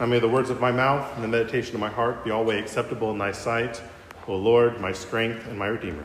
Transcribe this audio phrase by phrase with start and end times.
[0.00, 2.60] And may the words of my mouth and the meditation of my heart be always
[2.60, 3.80] acceptable in thy sight,
[4.26, 6.04] O Lord, my strength and my redeemer.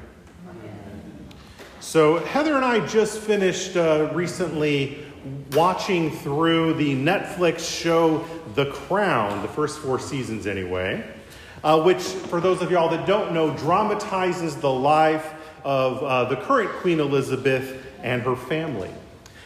[1.79, 4.99] So, Heather and I just finished uh, recently
[5.53, 8.23] watching through the Netflix show
[8.53, 11.03] The Crown, the first four seasons anyway,
[11.63, 16.35] uh, which, for those of y'all that don't know, dramatizes the life of uh, the
[16.35, 18.91] current Queen Elizabeth and her family.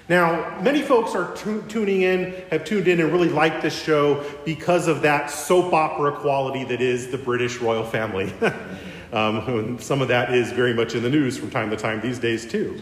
[0.09, 4.21] Now, many folks are tu- tuning in, have tuned in, and really like this show
[4.43, 8.33] because of that soap opera quality that is the British royal family.
[9.13, 12.19] um, some of that is very much in the news from time to time these
[12.19, 12.81] days, too.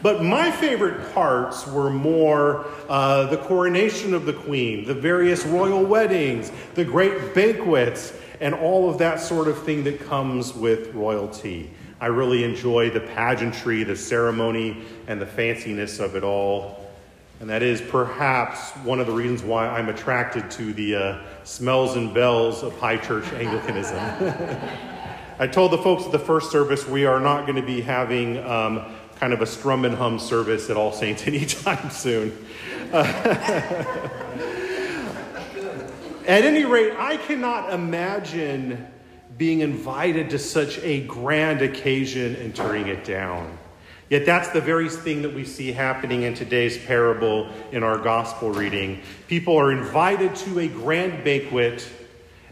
[0.00, 5.84] But my favorite parts were more uh, the coronation of the Queen, the various royal
[5.84, 11.70] weddings, the great banquets, and all of that sort of thing that comes with royalty.
[12.02, 16.84] I really enjoy the pageantry, the ceremony, and the fanciness of it all.
[17.38, 21.94] And that is perhaps one of the reasons why I'm attracted to the uh, smells
[21.94, 23.98] and bells of high church Anglicanism.
[25.38, 28.38] I told the folks at the first service we are not going to be having
[28.38, 28.84] um,
[29.20, 32.36] kind of a strum and hum service at All Saints anytime soon.
[36.24, 38.91] At any rate, I cannot imagine
[39.42, 43.58] being invited to such a grand occasion and turning it down.
[44.08, 48.52] Yet that's the very thing that we see happening in today's parable in our gospel
[48.52, 49.00] reading.
[49.26, 51.88] People are invited to a grand banquet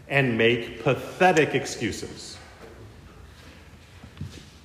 [0.09, 2.37] and make pathetic excuses.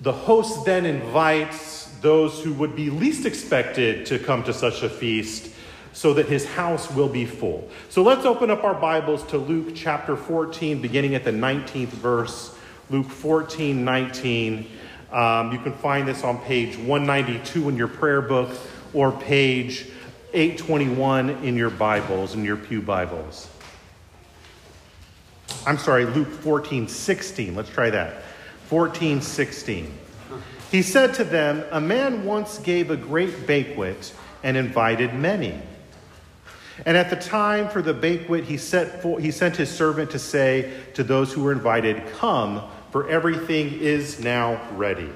[0.01, 4.89] The host then invites those who would be least expected to come to such a
[4.89, 5.53] feast
[5.97, 7.67] so that his house will be full.
[7.89, 12.55] So let's open up our Bibles to Luke chapter 14, beginning at the 19th verse.
[12.91, 14.67] Luke 14, 19.
[15.11, 18.51] Um, you can find this on page 192 in your prayer book
[18.93, 19.87] or page
[20.35, 23.49] 821 in your Bibles, in your Pew Bibles.
[25.67, 27.55] I'm sorry, Luke 14, 16.
[27.55, 28.23] Let's try that.
[28.67, 29.99] 14, 16.
[30.71, 34.12] He said to them, A man once gave a great banquet
[34.43, 35.59] and invited many.
[36.84, 40.19] And at the time for the banquet, he, set for, he sent his servant to
[40.19, 45.10] say to those who were invited, Come, for everything is now ready.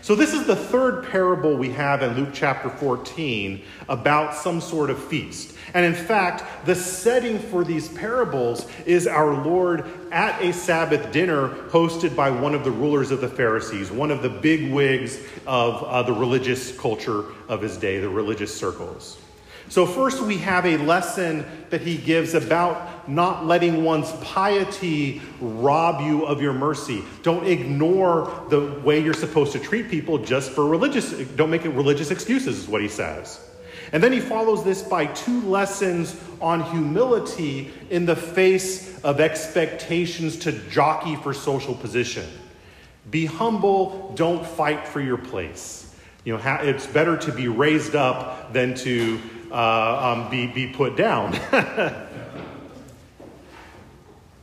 [0.00, 4.90] So, this is the third parable we have in Luke chapter 14 about some sort
[4.90, 5.56] of feast.
[5.72, 11.48] And in fact, the setting for these parables is our Lord at a Sabbath dinner
[11.68, 15.82] hosted by one of the rulers of the Pharisees, one of the big wigs of
[15.82, 19.18] uh, the religious culture of his day, the religious circles.
[19.68, 26.00] So, first, we have a lesson that he gives about not letting one's piety rob
[26.02, 27.02] you of your mercy.
[27.22, 31.70] Don't ignore the way you're supposed to treat people just for religious, don't make it
[31.70, 33.40] religious excuses, is what he says.
[33.92, 40.36] And then he follows this by two lessons on humility in the face of expectations
[40.40, 42.26] to jockey for social position.
[43.10, 45.94] Be humble, don't fight for your place.
[46.24, 49.20] You know, it's better to be raised up than to
[49.54, 51.34] uh, um, be, be put down.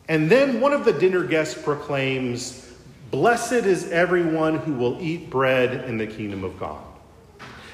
[0.08, 2.74] and then one of the dinner guests proclaims,
[3.12, 6.82] Blessed is everyone who will eat bread in the kingdom of God.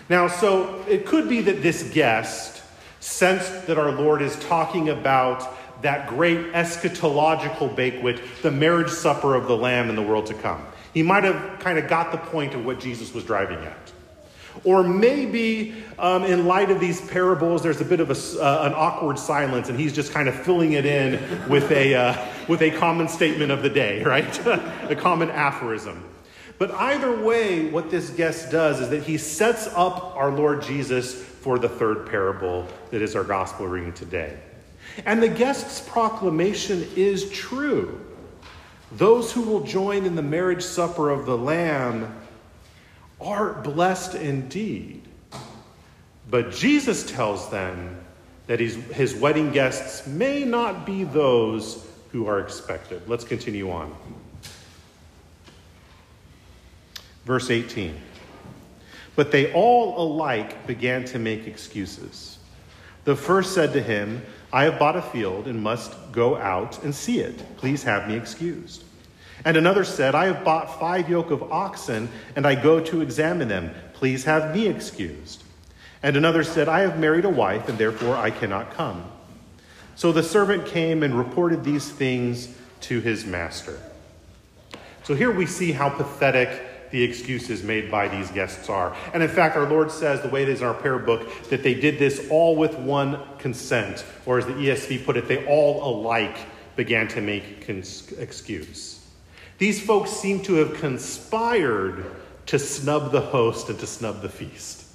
[0.10, 2.64] Now, so it could be that this guest
[3.00, 5.48] sensed that our Lord is talking about
[5.84, 10.66] that great eschatological banquet, the marriage supper of the Lamb in the world to come.
[10.92, 13.92] He might have kind of got the point of what Jesus was driving at.
[14.64, 18.74] Or maybe, um, in light of these parables, there's a bit of a, uh, an
[18.76, 22.72] awkward silence, and he's just kind of filling it in with a, uh, with a
[22.72, 24.46] common statement of the day, right?
[24.90, 26.04] a common aphorism.
[26.58, 31.14] But either way, what this guest does is that he sets up our Lord Jesus
[31.14, 34.38] for the third parable that is our gospel reading today.
[35.06, 38.04] And the guest's proclamation is true.
[38.94, 42.16] Those who will join in the marriage supper of the Lamb
[43.20, 45.02] are blessed indeed.
[46.30, 47.98] But Jesus tells them
[48.48, 53.08] that his, wedding guests may not be those who are expected.
[53.08, 53.96] Let's continue on.
[57.26, 57.96] Verse 18.
[59.16, 62.38] But they all alike began to make excuses.
[63.04, 64.22] The first said to him,
[64.54, 67.58] I have bought a field and must go out and see it.
[67.58, 68.84] Please have me excused.
[69.48, 73.48] And another said, I have bought five yoke of oxen, and I go to examine
[73.48, 73.72] them.
[73.94, 75.42] Please have me excused.
[76.04, 79.10] And another said, I have married a wife, and therefore I cannot come.
[79.96, 83.80] So the servant came and reported these things to his master.
[85.04, 88.98] So here we see how pathetic the excuses made by these guests are.
[89.14, 91.64] And in fact, our Lord says, the way it is in our prayer book, that
[91.64, 96.02] they did this all with one consent, or as the ESV put it, they all
[96.02, 96.36] alike
[96.76, 98.97] began to make cons- excuse.
[99.58, 102.06] These folks seem to have conspired
[102.48, 104.86] to snub the host and to snub the feast.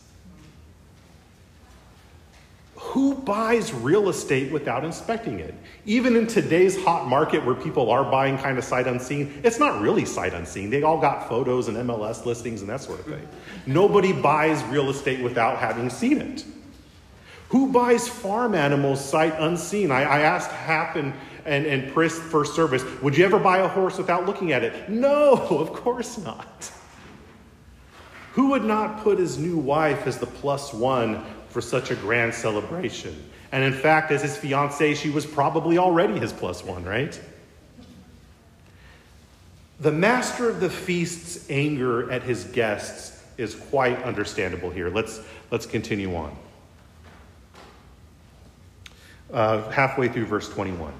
[2.77, 5.55] Who buys real estate without inspecting it?
[5.87, 9.81] Even in today's hot market where people are buying kind of sight unseen, it's not
[9.81, 10.69] really sight unseen.
[10.69, 13.27] They all got photos and MLS listings and that sort of thing.
[13.67, 16.45] Nobody buys real estate without having seen it.
[17.49, 19.91] Who buys farm animals sight unseen?
[19.91, 21.15] I, I asked Hap and,
[21.45, 24.89] and, and first service, would you ever buy a horse without looking at it?
[24.89, 26.71] No, of course not.
[28.33, 32.35] Who would not put his new wife as the plus one for such a grand
[32.35, 33.31] celebration.
[33.53, 37.21] And in fact, as his fiancee, she was probably already his plus one, right?
[39.81, 44.89] The master of the feast's anger at his guests is quite understandable here.
[44.89, 46.37] Let's, let's continue on.
[49.33, 50.93] Uh, halfway through verse 21.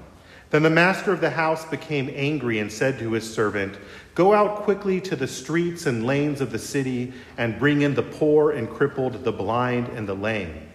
[0.53, 3.75] Then the master of the house became angry and said to his servant,
[4.13, 8.03] Go out quickly to the streets and lanes of the city and bring in the
[8.03, 10.69] poor and crippled, the blind and the lame.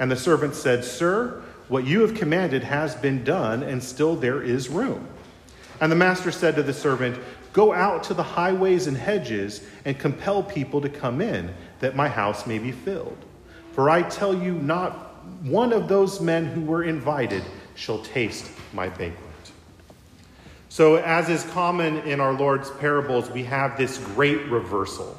[0.00, 4.42] And the servant said, Sir, what you have commanded has been done, and still there
[4.42, 5.06] is room.
[5.80, 7.16] And the master said to the servant,
[7.52, 12.08] Go out to the highways and hedges and compel people to come in, that my
[12.08, 13.24] house may be filled.
[13.74, 18.88] For I tell you, not one of those men who were invited shall taste my
[18.88, 19.20] banquet.
[20.68, 25.16] So, as is common in our Lord's parables, we have this great reversal.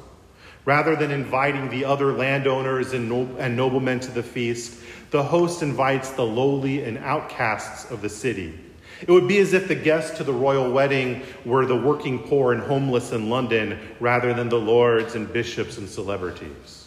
[0.66, 5.62] Rather than inviting the other landowners and, no- and noblemen to the feast, the host
[5.62, 8.58] invites the lowly and outcasts of the city.
[9.00, 12.52] It would be as if the guests to the royal wedding were the working poor
[12.52, 16.85] and homeless in London rather than the lords and bishops and celebrities.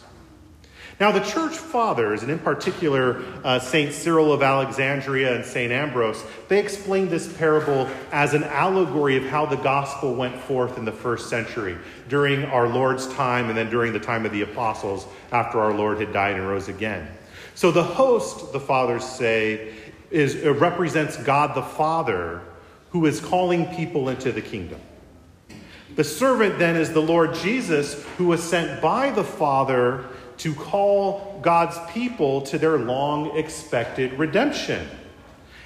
[1.00, 3.94] Now, the church fathers, and in particular uh, St.
[3.94, 5.72] Cyril of Alexandria and St.
[5.72, 10.84] Ambrose, they explain this parable as an allegory of how the gospel went forth in
[10.84, 11.78] the first century
[12.10, 16.00] during our Lord's time and then during the time of the apostles after our Lord
[16.00, 17.08] had died and rose again.
[17.54, 19.74] So, the host, the fathers say,
[20.10, 22.42] is, represents God the Father
[22.90, 24.80] who is calling people into the kingdom.
[25.96, 30.04] The servant then is the Lord Jesus who was sent by the Father
[30.40, 34.88] to call God's people to their long expected redemption.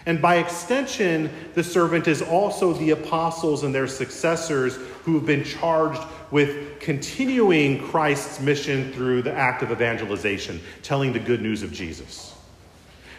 [0.07, 5.45] And by extension, the servant is also the apostles and their successors who have been
[5.45, 11.73] charged with continuing Christ's mission through the act of evangelization, telling the good news of
[11.73, 12.35] Jesus.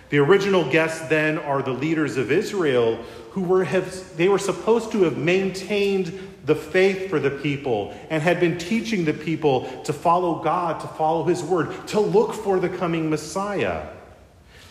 [0.09, 2.97] The original guests then are the leaders of Israel
[3.31, 8.21] who were have, they were supposed to have maintained the faith for the people and
[8.21, 12.59] had been teaching the people to follow God, to follow his word, to look for
[12.59, 13.87] the coming Messiah,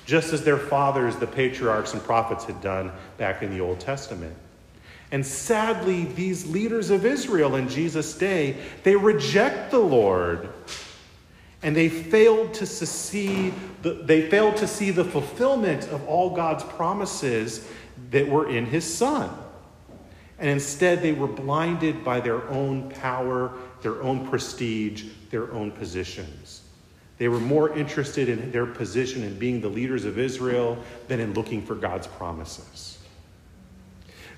[0.06, 4.36] just as their fathers, the patriarchs and prophets, had done back in the Old Testament.
[5.10, 10.48] And sadly, these leaders of Israel in Jesus' day, they reject the Lord.
[11.64, 16.62] And they failed to see the, they failed to see the fulfillment of all God's
[16.62, 17.66] promises
[18.10, 19.30] that were in his son.
[20.38, 26.62] And instead, they were blinded by their own power, their own prestige, their own positions.
[27.16, 30.76] They were more interested in their position in being the leaders of Israel
[31.08, 32.98] than in looking for God's promises.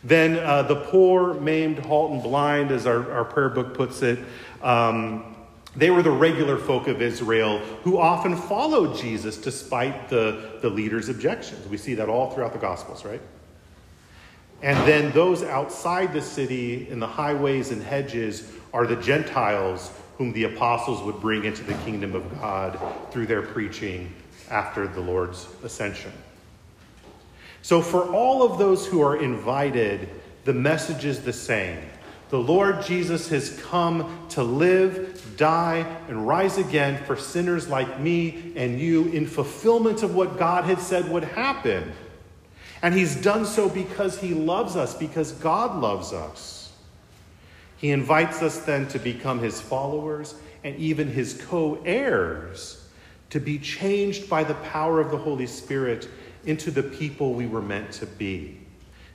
[0.04, 4.21] Then uh, the poor, maimed, halt, and blind, as our, our prayer book puts it,
[4.62, 5.36] um,
[5.76, 11.09] they were the regular folk of Israel who often followed Jesus despite the, the leader's
[11.09, 11.68] objections.
[11.68, 13.21] We see that all throughout the Gospels, right?
[14.62, 20.33] And then those outside the city in the highways and hedges are the Gentiles whom
[20.33, 22.78] the apostles would bring into the kingdom of God
[23.11, 24.14] through their preaching
[24.50, 26.12] after the Lord's ascension.
[27.61, 30.09] So, for all of those who are invited,
[30.45, 31.80] the message is the same.
[32.28, 38.52] The Lord Jesus has come to live, die, and rise again for sinners like me
[38.56, 41.92] and you in fulfillment of what God had said would happen.
[42.83, 46.73] And he's done so because he loves us, because God loves us.
[47.76, 52.88] He invites us then to become his followers and even his co heirs,
[53.30, 56.09] to be changed by the power of the Holy Spirit
[56.45, 58.61] into the people we were meant to be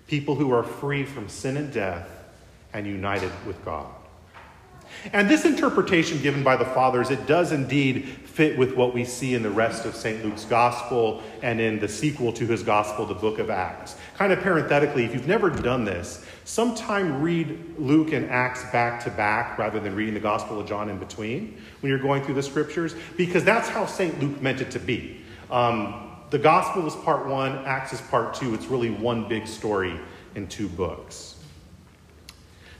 [0.07, 2.20] people who are free from sin and death
[2.73, 3.87] and united with God.
[5.13, 9.33] And this interpretation given by the fathers, it does indeed fit with what we see
[9.35, 10.23] in the rest of St.
[10.23, 13.95] Luke's gospel and in the sequel to his gospel, the book of Acts.
[14.15, 19.09] Kind of parenthetically, if you've never done this, sometime read Luke and Acts back to
[19.09, 22.43] back rather than reading the gospel of John in between when you're going through the
[22.43, 24.19] scriptures, because that's how St.
[24.21, 25.21] Luke meant it to be.
[25.49, 28.53] Um, the gospel is part one, Acts is part two.
[28.53, 29.99] It's really one big story
[30.35, 31.30] in two books.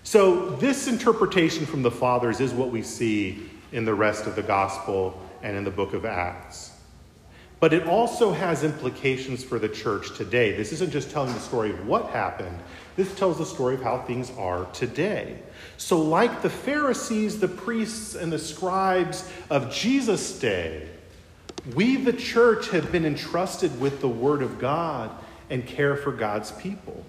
[0.04, 4.42] So, this interpretation from the fathers is what we see in the rest of the
[4.42, 6.72] gospel and in the book of Acts.
[7.60, 10.52] But it also has implications for the church today.
[10.58, 12.58] This isn't just telling the story of what happened,
[12.96, 15.38] this tells the story of how things are today.
[15.78, 20.88] So, like the Pharisees, the priests, and the scribes of Jesus' day,
[21.76, 25.12] we, the church, have been entrusted with the Word of God
[25.52, 27.06] and care for God's people.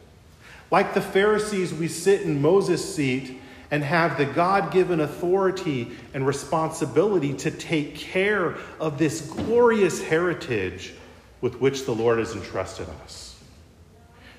[0.73, 3.39] Like the Pharisees, we sit in Moses' seat
[3.71, 10.95] and have the God given authority and responsibility to take care of this glorious heritage
[11.43, 13.39] with which the Lord has entrusted us.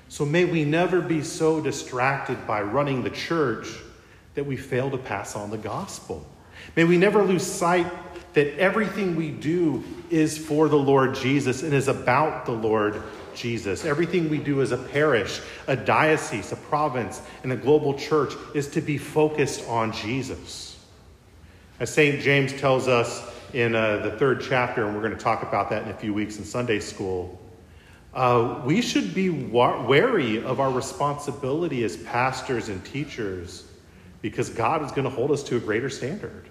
[0.09, 3.67] So may we never be so distracted by running the church
[4.33, 6.25] that we fail to pass on the gospel.
[6.75, 7.85] May we never lose sight
[8.33, 13.03] that everything we do is for the Lord Jesus and is about the Lord
[13.35, 13.85] Jesus.
[13.85, 18.67] Everything we do as a parish, a diocese, a province, and a global church is
[18.69, 20.79] to be focused on Jesus.
[21.79, 22.21] As St.
[22.21, 25.83] James tells us in uh, the third chapter, and we're going to talk about that
[25.83, 27.39] in a few weeks in Sunday school,
[28.13, 33.65] uh, we should be wary of our responsibility as pastors and teachers
[34.21, 36.47] because God is going to hold us to a greater standard.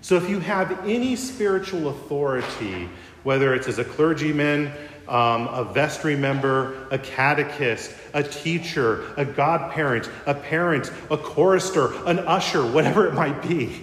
[0.00, 2.88] So if you have any spiritual authority,
[3.22, 4.72] whether it's as a clergyman
[5.08, 12.18] um, a vestry member, a catechist, a teacher, a godparent, a parent, a chorister, an
[12.20, 13.82] usher, whatever it might be.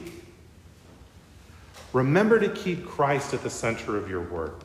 [1.93, 4.63] Remember to keep Christ at the center of your work.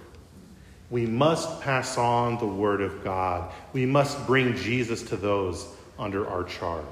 [0.91, 3.51] We must pass on the Word of God.
[3.73, 5.67] We must bring Jesus to those
[5.99, 6.85] under our charge.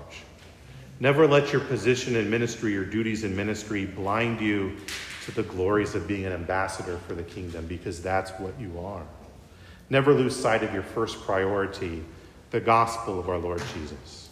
[1.01, 4.77] Never let your position in ministry or duties in ministry blind you
[5.25, 9.03] to the glories of being an ambassador for the kingdom, because that's what you are.
[9.91, 12.03] Never lose sight of your first priority,
[12.51, 14.29] the gospel of our Lord Jesus.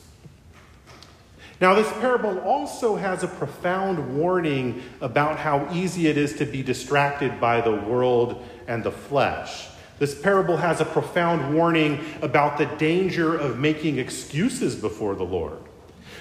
[1.60, 6.62] Now, this parable also has a profound warning about how easy it is to be
[6.62, 9.68] distracted by the world and the flesh.
[9.98, 15.58] This parable has a profound warning about the danger of making excuses before the Lord.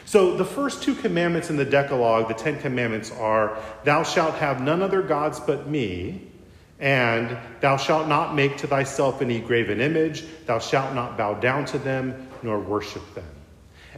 [0.03, 4.61] So, the first two commandments in the Decalogue, the Ten Commandments, are Thou shalt have
[4.61, 6.28] none other gods but me,
[6.79, 11.65] and thou shalt not make to thyself any graven image, thou shalt not bow down
[11.65, 13.27] to them, nor worship them.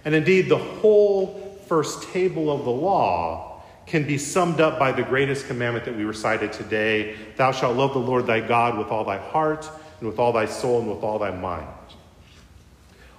[0.04, 5.04] And indeed, the whole first table of the law can be summed up by the
[5.04, 9.04] greatest commandment that we recited today Thou shalt love the Lord thy God with all
[9.04, 9.70] thy heart,
[10.00, 11.68] and with all thy soul, and with all thy mind.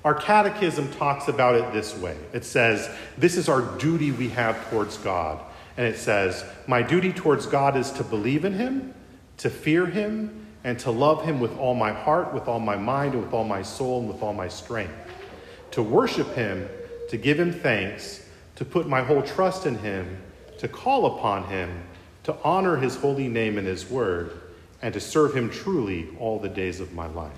[0.04, 4.69] Our catechism talks about it this way it says, This is our duty we have
[4.71, 5.40] towards God.
[5.76, 8.95] And it says, My duty towards God is to believe in him
[9.42, 13.14] to fear him and to love him with all my heart, with all my mind,
[13.14, 14.94] and with all my soul, and with all my strength.
[15.72, 16.68] To worship him,
[17.08, 20.22] to give him thanks, to put my whole trust in him,
[20.58, 21.82] to call upon him,
[22.22, 24.30] to honor his holy name and his word,
[24.80, 27.32] and to serve him truly all the days of my life.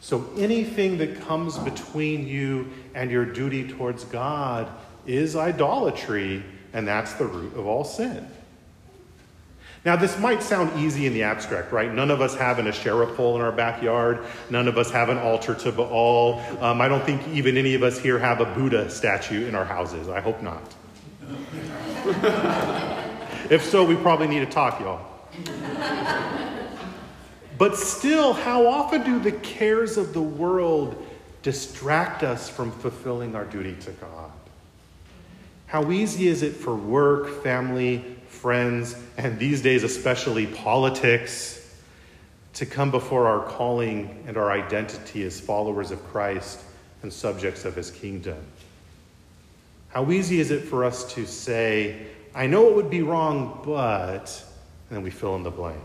[0.00, 4.70] So anything that comes between you and your duty towards God
[5.04, 8.28] is idolatry, and that's the root of all sin.
[9.84, 11.92] Now, this might sound easy in the abstract, right?
[11.92, 14.24] None of us have an Asherah pole in our backyard.
[14.48, 16.40] None of us have an altar to Baal.
[16.60, 19.66] Um, I don't think even any of us here have a Buddha statue in our
[19.66, 20.08] houses.
[20.08, 20.74] I hope not.
[23.50, 25.06] if so, we probably need to talk, y'all.
[27.58, 31.06] but still, how often do the cares of the world
[31.42, 34.30] distract us from fulfilling our duty to God?
[35.66, 41.60] How easy is it for work, family, friends, and these days especially politics,
[42.54, 46.60] to come before our calling and our identity as followers of Christ
[47.02, 48.38] and subjects of his kingdom.
[49.88, 54.44] How easy is it for us to say, I know it would be wrong, but,
[54.88, 55.80] and then we fill in the blank.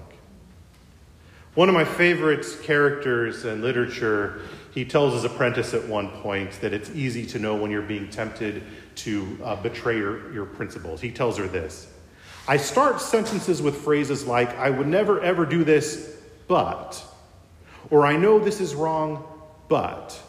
[1.55, 4.41] One of my favorite characters in literature,
[4.73, 8.09] he tells his apprentice at one point that it's easy to know when you're being
[8.09, 8.63] tempted
[8.97, 11.01] to uh, betray your, your principles.
[11.01, 11.91] He tells her this
[12.49, 16.99] I start sentences with phrases like, I would never ever do this, but,
[17.91, 19.23] or I know this is wrong,
[19.67, 20.19] but.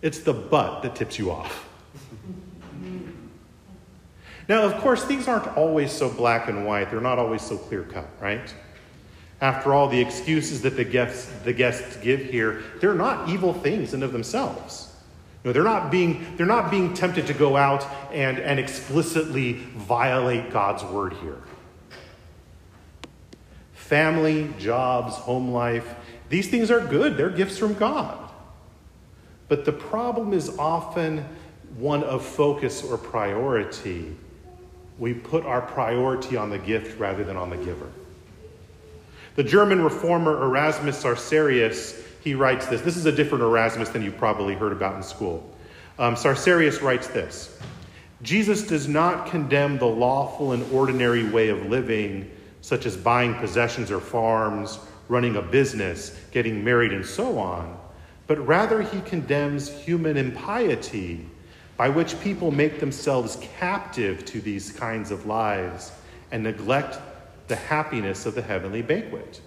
[0.00, 1.68] It's the but that tips you off.
[4.48, 6.90] Now, of course, things aren't always so black and white.
[6.90, 8.54] They're not always so clear cut, right?
[9.42, 13.92] After all, the excuses that the guests, the guests give here, they're not evil things
[13.92, 14.87] in of themselves.
[15.44, 20.50] No, they're not being, they're not being tempted to go out and, and explicitly violate
[20.50, 21.38] God's word here.
[23.72, 25.94] Family, jobs, home life,
[26.28, 27.16] these things are good.
[27.16, 28.30] They're gifts from God.
[29.48, 31.24] But the problem is often
[31.76, 34.14] one of focus or priority.
[34.98, 37.90] We put our priority on the gift rather than on the giver.
[39.36, 42.80] The German reformer Erasmus Sarcerius, he writes this.
[42.80, 45.48] This is a different Erasmus than you've probably heard about in school.
[45.98, 46.16] Um,
[46.82, 47.58] writes this
[48.22, 53.90] Jesus does not condemn the lawful and ordinary way of living, such as buying possessions
[53.90, 57.78] or farms, running a business, getting married, and so on,
[58.26, 61.24] but rather he condemns human impiety,
[61.76, 65.92] by which people make themselves captive to these kinds of lives
[66.32, 66.98] and neglect
[67.46, 69.40] the happiness of the heavenly banquet.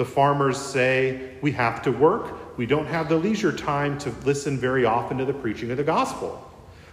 [0.00, 2.56] The farmers say, We have to work.
[2.56, 5.84] We don't have the leisure time to listen very often to the preaching of the
[5.84, 6.42] gospel.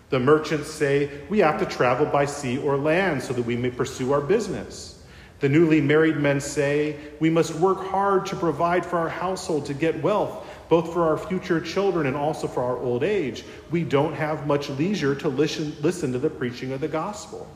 [0.10, 3.72] The merchants say, We have to travel by sea or land so that we may
[3.72, 5.02] pursue our business.
[5.40, 9.74] The newly married men say, We must work hard to provide for our household to
[9.74, 13.46] get wealth, both for our future children and also for our old age.
[13.72, 17.48] We don't have much leisure to listen, listen to the preaching of the gospel.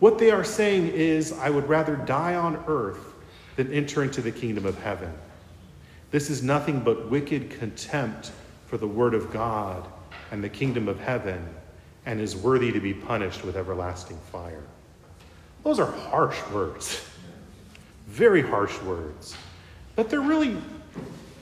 [0.00, 3.14] What they are saying is, I would rather die on earth
[3.58, 5.12] than enter into the kingdom of heaven.
[6.12, 8.30] This is nothing but wicked contempt
[8.68, 9.84] for the word of God
[10.30, 11.44] and the kingdom of heaven,
[12.06, 14.62] and is worthy to be punished with everlasting fire.
[15.64, 17.04] Those are harsh words,
[18.06, 19.36] very harsh words.
[19.96, 20.56] But they're really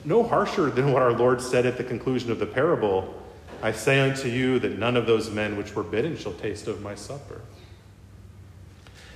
[0.03, 3.13] no harsher than what our Lord said at the conclusion of the parable
[3.61, 6.81] I say unto you that none of those men which were bidden shall taste of
[6.81, 7.41] my supper.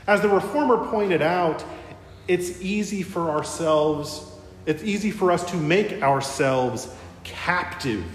[0.06, 1.64] As the reformer pointed out,
[2.32, 4.26] it's easy for ourselves,
[4.66, 6.88] it's easy for us to make ourselves
[7.26, 8.06] captive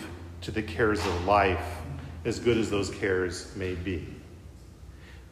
[0.40, 1.82] to the cares of life,
[2.24, 4.08] as good as those cares may be.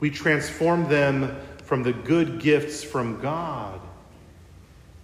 [0.01, 3.81] We transform them from the good gifts from God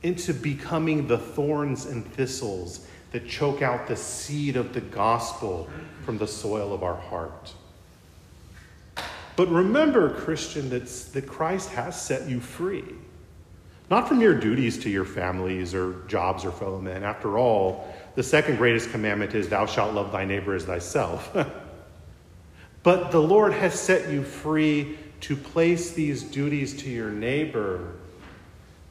[0.02, 5.70] into becoming the thorns and thistles that choke out the seed of the gospel
[6.04, 7.54] from the soil of our heart.
[9.36, 12.84] But remember, Christian, that, that Christ has set you free.
[13.90, 17.02] Not from your duties to your families or jobs or fellow men.
[17.02, 21.36] After all, the second greatest commandment is, Thou shalt love thy neighbor as thyself.
[22.84, 27.96] but the Lord has set you free to place these duties to your neighbor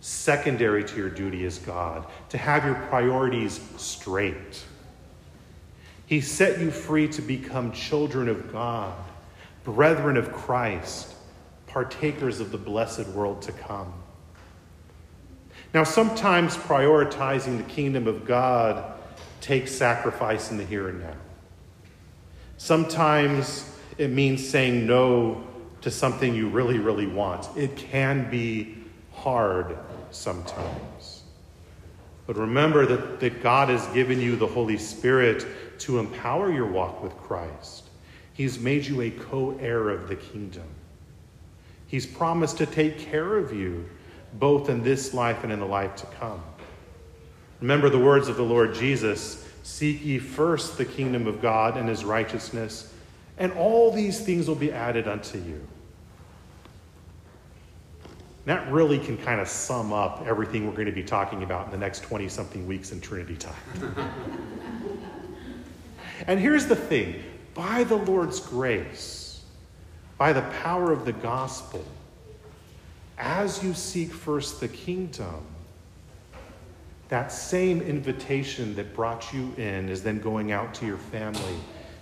[0.01, 4.63] secondary to your duty as God, to have your priorities straight.
[6.05, 8.93] He set you free to become children of God
[9.63, 11.13] brethren of Christ,
[11.67, 13.93] partakers of the blessed world to come.
[15.73, 18.93] Now, sometimes prioritizing the kingdom of God
[19.41, 21.15] takes sacrifice in the here and now.
[22.57, 25.43] Sometimes it means saying no
[25.81, 27.47] to something you really, really want.
[27.55, 28.77] It can be
[29.13, 29.77] hard
[30.11, 31.23] sometimes.
[32.25, 35.45] But remember that, that God has given you the Holy Spirit
[35.79, 37.85] to empower your walk with Christ.
[38.33, 40.67] He's made you a co heir of the kingdom.
[41.87, 43.89] He's promised to take care of you
[44.33, 46.41] both in this life and in the life to come.
[47.61, 51.87] Remember the words of the Lord Jesus Seek ye first the kingdom of God and
[51.87, 52.91] his righteousness,
[53.37, 55.65] and all these things will be added unto you.
[58.45, 61.71] That really can kind of sum up everything we're going to be talking about in
[61.71, 63.95] the next 20 something weeks in Trinity time.
[66.27, 67.21] and here's the thing
[67.53, 69.43] by the Lord's grace,
[70.17, 71.85] by the power of the gospel,
[73.19, 75.45] as you seek first the kingdom,
[77.09, 81.55] that same invitation that brought you in is then going out to your family,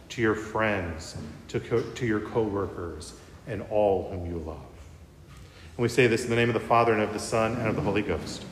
[0.10, 3.14] to your friends, to, co- to your coworkers,
[3.48, 4.58] and all whom you love.
[5.78, 7.68] And we say this in the name of the Father, and of the Son, and
[7.68, 8.44] of the Holy Ghost.